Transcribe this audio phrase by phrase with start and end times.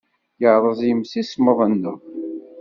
[0.41, 1.99] Yerreẓ yimsismeḍ-nneɣ.